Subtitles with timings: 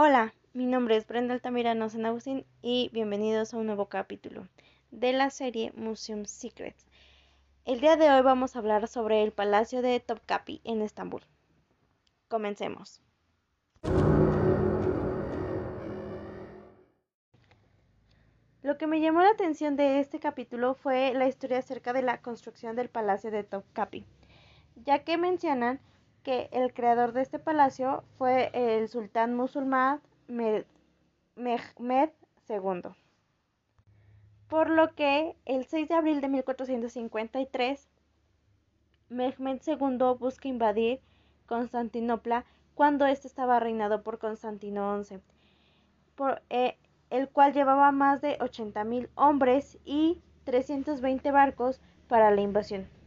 [0.00, 4.46] Hola, mi nombre es Brenda Altamirano San Agustín y bienvenidos a un nuevo capítulo
[4.92, 6.86] de la serie Museum Secrets.
[7.64, 11.22] El día de hoy vamos a hablar sobre el Palacio de Topkapi en Estambul.
[12.28, 13.02] Comencemos.
[18.62, 22.22] Lo que me llamó la atención de este capítulo fue la historia acerca de la
[22.22, 24.04] construcción del Palacio de Topkapi,
[24.76, 25.80] ya que mencionan
[26.28, 32.10] que el creador de este palacio fue el sultán musulmán Mehmed
[32.50, 32.82] II.
[34.46, 37.88] Por lo que el 6 de abril de 1453,
[39.08, 41.00] Mehmed II busca invadir
[41.46, 45.20] Constantinopla cuando éste estaba reinado por Constantino XI,
[46.14, 46.76] por, eh,
[47.08, 52.97] el cual llevaba más de 80.000 hombres y 320 barcos para la invasión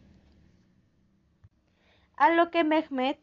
[2.22, 3.16] a lo que Mehmed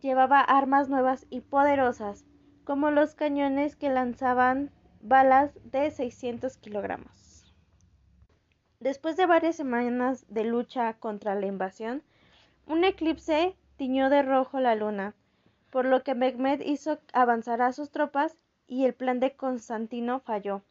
[0.00, 2.24] llevaba armas nuevas y poderosas,
[2.62, 4.70] como los cañones que lanzaban
[5.00, 7.52] balas de 600 kilogramos.
[8.78, 12.04] Después de varias semanas de lucha contra la invasión,
[12.64, 15.16] un eclipse tiñó de rojo la luna,
[15.70, 18.36] por lo que Mehmed hizo avanzar a sus tropas
[18.68, 20.62] y el plan de Constantino falló.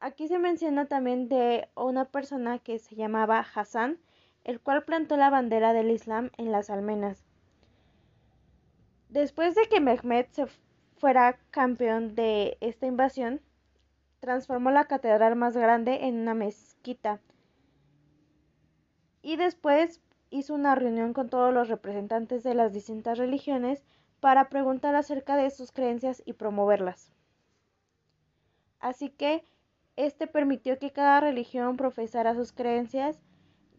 [0.00, 4.00] Aquí se menciona también de una persona que se llamaba Hassan,
[4.44, 7.24] el cual plantó la bandera del Islam en las almenas.
[9.08, 10.46] Después de que Mehmed se
[10.98, 13.40] fuera campeón de esta invasión,
[14.20, 17.20] transformó la catedral más grande en una mezquita.
[19.22, 23.84] Y después hizo una reunión con todos los representantes de las distintas religiones
[24.20, 27.10] para preguntar acerca de sus creencias y promoverlas.
[28.78, 29.44] Así que
[29.96, 33.20] este permitió que cada religión profesara sus creencias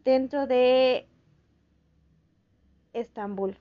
[0.04, 1.08] dentro de
[2.92, 3.58] Estambul.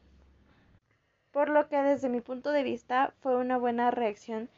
[1.31, 4.49] Por lo que desde mi punto de vista fue una buena reacción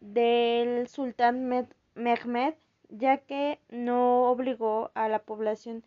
[0.00, 1.48] del sultán
[1.94, 2.54] Mehmed,
[2.88, 5.84] ya que no obligó a la población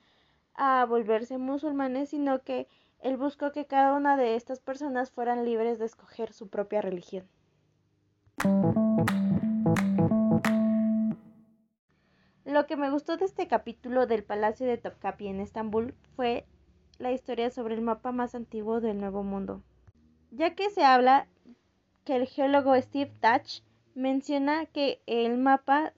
[0.53, 2.67] a volverse musulmanes, sino que
[2.99, 7.27] él buscó que cada una de estas personas fueran libres de escoger su propia religión.
[12.47, 16.45] Lo que me gustó de este capítulo del Palacio de Topkapi en Estambul fue
[16.97, 19.61] la historia sobre el mapa más antiguo del Nuevo Mundo,
[20.31, 21.27] ya que se habla
[22.05, 23.63] que el geólogo Steve Dutch
[23.95, 25.91] menciona que el mapa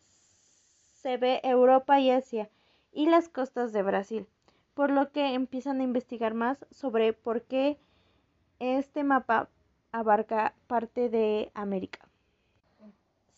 [0.95, 2.49] se ve Europa y Asia
[2.91, 4.25] y las costas de Brasil,
[4.73, 7.77] por lo que empiezan a investigar más sobre por qué
[8.57, 9.49] este mapa
[9.91, 12.08] abarca parte de América.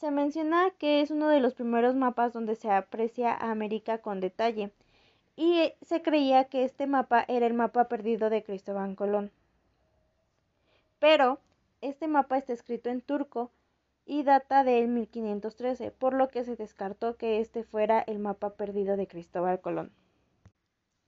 [0.02, 4.20] Se menciona que es uno de los primeros mapas donde se aprecia a América con
[4.20, 4.72] detalle,
[5.36, 9.30] y se creía que este mapa era el mapa perdido de Cristóbal Colón.
[10.98, 11.40] Pero
[11.82, 13.52] este mapa está escrito en turco
[14.04, 18.98] y data del 1513, por lo que se descartó que este fuera el mapa perdido
[18.98, 19.92] de Cristóbal Colón.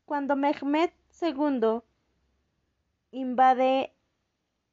[0.05, 1.79] Cuando Mehmed II
[3.09, 3.91] invade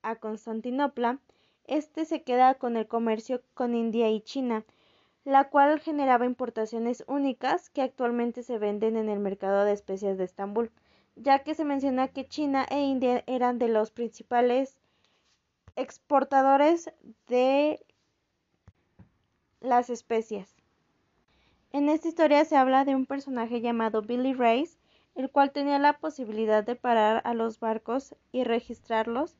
[0.02, 1.20] a Constantinopla,
[1.66, 4.64] este se queda con el comercio con India y China,
[5.24, 10.24] la cual generaba importaciones únicas que actualmente se venden en el mercado de especias de
[10.24, 10.70] Estambul,
[11.16, 14.78] ya que se menciona que China e India eran de los principales
[15.76, 16.90] exportadores
[17.28, 17.84] de
[19.60, 20.56] las especias.
[21.72, 24.76] En esta historia se habla de un personaje llamado Billy Race,
[25.14, 29.36] el cual tenía la posibilidad de parar a los barcos y registrarlos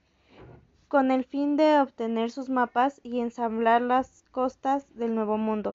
[0.91, 5.73] con el fin de obtener sus mapas y ensamblar las costas del Nuevo Mundo,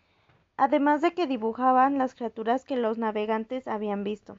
[0.57, 4.37] además de que dibujaban las criaturas que los navegantes habían visto.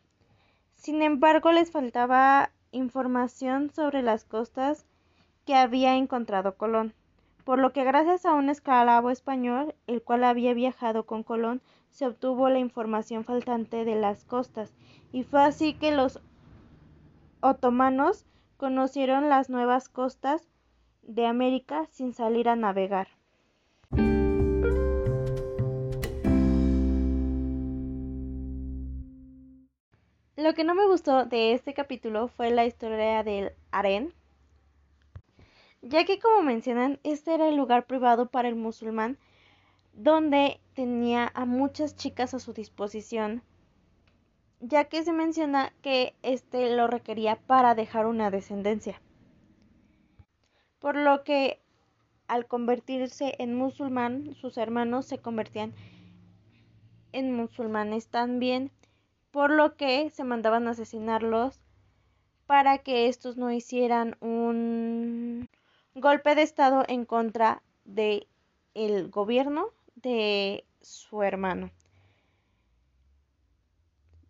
[0.75, 4.85] Sin embargo, les faltaba información sobre las costas
[5.47, 6.93] que había encontrado Colón,
[7.47, 12.07] por lo que gracias a un esclavo español, el cual había viajado con Colón, se
[12.07, 14.75] obtuvo la información faltante de las costas,
[15.11, 16.21] y fue así que los
[17.41, 18.27] otomanos
[18.59, 20.47] conocieron las nuevas costas
[21.07, 23.09] de América sin salir a navegar.
[30.37, 34.13] Lo que no me gustó de este capítulo fue la historia del harén,
[35.81, 39.19] ya que como mencionan, este era el lugar privado para el musulmán
[39.95, 43.43] donde tenía a muchas chicas a su disposición,
[44.61, 49.01] ya que se menciona que este lo requería para dejar una descendencia
[50.79, 51.61] por lo que
[52.29, 55.75] al convertirse en musulmán, sus hermanos se convertían
[57.13, 58.71] en musulmanes también,
[59.31, 61.61] por lo que se mandaban a asesinarlos
[62.47, 65.49] para que estos no hicieran un,
[65.95, 68.27] golpe de estado en contra de
[68.75, 71.71] el gobierno de su hermano.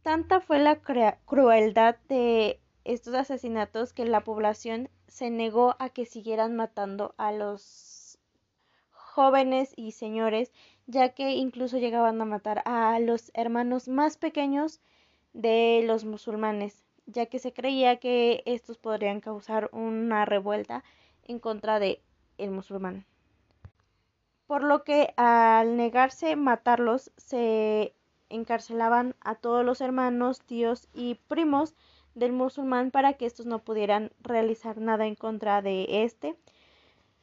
[0.03, 0.81] Tanta fue la
[1.25, 8.19] crueldad de estos asesinatos que la población se negó a que siguieran matando a los
[8.91, 10.53] jóvenes y señores,
[10.87, 14.81] ya que incluso llegaban a matar a los hermanos más pequeños
[15.33, 20.85] de los musulmanes, ya que se creía que estos podrían causar una revuelta
[21.25, 22.03] en contra de
[22.39, 23.07] el musulmán.
[24.47, 27.95] Por lo que al negarse matarlos se
[28.29, 31.75] encarcelaban a todos los hermanos, tíos y primos
[32.17, 36.35] del musulmán para que estos no pudieran realizar nada en contra de este.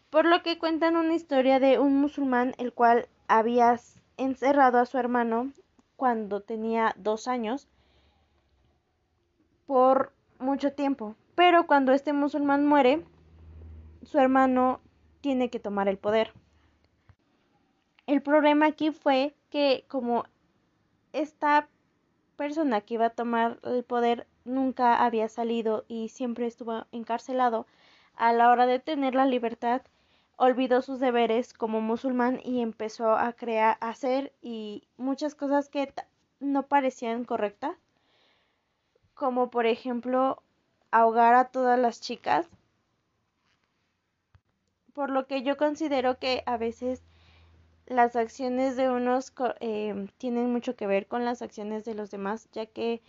[0.09, 3.77] Por lo que cuentan una historia de un musulmán el cual había
[4.17, 5.51] encerrado a su hermano
[5.97, 7.67] cuando tenía dos años
[9.65, 11.15] por mucho tiempo.
[11.35, 13.03] Pero cuando este musulmán muere,
[14.03, 14.79] su hermano
[15.21, 16.33] tiene que tomar el poder.
[18.05, 20.25] El problema aquí fue que como
[21.13, 21.67] esta
[22.43, 27.65] persona que iba a tomar el poder nunca había salido y siempre estuvo encarcelado,
[28.17, 29.81] a la hora de tener la libertad,
[30.35, 35.93] olvidó sus deberes como musulmán y empezó a crear, a hacer y muchas cosas que
[36.41, 37.77] no parecían correctas,
[39.13, 40.43] como por ejemplo
[40.91, 42.49] ahogar a todas las chicas,
[44.91, 47.03] por lo que yo considero que a veces
[47.85, 52.47] las acciones de unos eh, tienen mucho que ver con las acciones de los demás,
[52.51, 53.01] ya que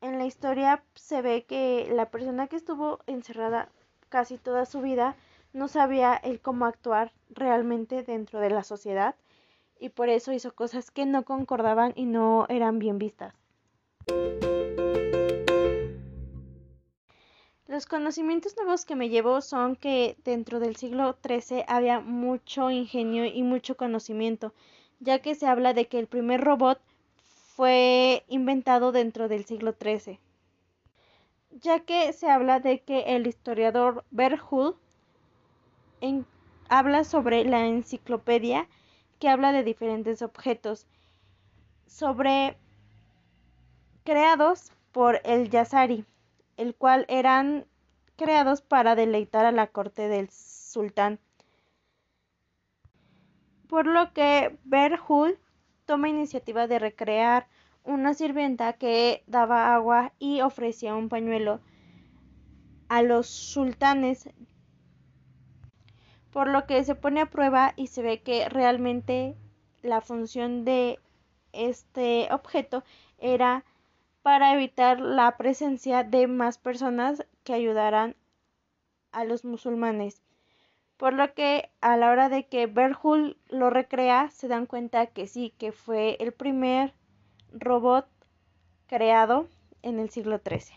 [0.00, 3.70] en la historia se ve que la persona que estuvo encerrada
[4.08, 5.16] casi toda su vida
[5.52, 9.14] no sabía el cómo actuar realmente dentro de la sociedad
[9.78, 13.34] y por eso hizo cosas que no concordaban y no eran bien vistas.
[17.76, 23.26] Los conocimientos nuevos que me llevo son que dentro del siglo XIII había mucho ingenio
[23.26, 24.54] y mucho conocimiento,
[24.98, 26.80] ya que se habla de que el primer robot
[27.54, 30.18] fue inventado dentro del siglo XIII,
[31.50, 34.74] ya que se habla de que el historiador Berhull
[36.70, 38.70] habla sobre la enciclopedia
[39.18, 40.86] que habla de diferentes objetos,
[41.86, 42.56] sobre
[44.02, 46.06] creados por el Yazari
[46.56, 47.66] el cual eran
[48.16, 51.18] creados para deleitar a la corte del sultán.
[53.68, 55.38] Por lo que Berhul
[55.84, 57.46] toma iniciativa de recrear
[57.84, 61.60] una sirvienta que daba agua y ofrecía un pañuelo
[62.88, 64.28] a los sultanes,
[66.32, 69.36] por lo que se pone a prueba y se ve que realmente
[69.82, 70.98] la función de
[71.52, 72.84] este objeto
[73.18, 73.64] era
[74.26, 78.16] para evitar la presencia de más personas que ayudaran
[79.12, 80.20] a los musulmanes.
[80.96, 85.28] Por lo que a la hora de que Berhul lo recrea, se dan cuenta que
[85.28, 86.92] sí, que fue el primer
[87.52, 88.08] robot
[88.88, 89.46] creado
[89.82, 90.74] en el siglo XIII.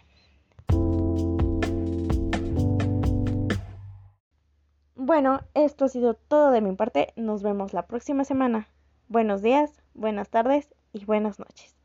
[4.93, 7.13] Bueno, esto ha sido todo de mi parte.
[7.15, 8.67] Nos vemos la próxima semana.
[9.07, 11.78] Buenos días, buenas tardes y buenas noches.